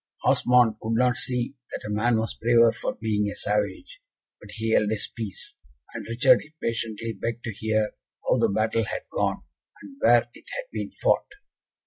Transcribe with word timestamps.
Osmond 0.25 0.77
could 0.81 0.95
not 0.95 1.15
see 1.15 1.53
that 1.69 1.85
a 1.85 1.89
man 1.91 2.17
was 2.17 2.33
braver 2.33 2.71
for 2.71 2.95
being 2.95 3.29
a 3.29 3.35
savage, 3.35 4.01
but 4.39 4.49
he 4.49 4.71
held 4.71 4.89
his 4.89 5.07
peace; 5.07 5.53
and 5.93 6.07
Richard 6.07 6.41
impatiently 6.41 7.13
begged 7.13 7.43
to 7.43 7.53
hear 7.53 7.91
how 8.27 8.37
the 8.39 8.49
battle 8.49 8.85
had 8.85 9.03
gone, 9.13 9.43
and 9.83 9.97
where 9.99 10.23
it 10.33 10.45
had 10.55 10.65
been 10.71 10.89
fought. 11.03 11.27